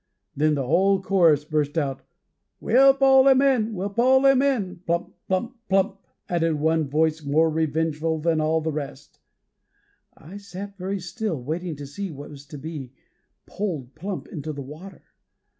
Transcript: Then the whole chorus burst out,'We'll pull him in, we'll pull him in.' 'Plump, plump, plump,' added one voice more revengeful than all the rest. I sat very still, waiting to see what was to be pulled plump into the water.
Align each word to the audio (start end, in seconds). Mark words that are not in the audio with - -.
Then 0.35 0.55
the 0.55 0.65
whole 0.65 0.99
chorus 0.99 1.45
burst 1.45 1.77
out,'We'll 1.77 2.95
pull 2.95 3.27
him 3.27 3.39
in, 3.39 3.75
we'll 3.75 3.91
pull 3.91 4.25
him 4.25 4.41
in.' 4.41 4.77
'Plump, 4.87 5.13
plump, 5.27 5.57
plump,' 5.69 5.99
added 6.27 6.53
one 6.55 6.87
voice 6.89 7.23
more 7.23 7.51
revengeful 7.51 8.17
than 8.17 8.41
all 8.41 8.61
the 8.61 8.71
rest. 8.71 9.19
I 10.17 10.37
sat 10.37 10.75
very 10.75 10.99
still, 10.99 11.39
waiting 11.39 11.75
to 11.75 11.85
see 11.85 12.09
what 12.09 12.31
was 12.31 12.47
to 12.47 12.57
be 12.57 12.93
pulled 13.45 13.93
plump 13.93 14.27
into 14.29 14.51
the 14.51 14.63
water. 14.63 15.03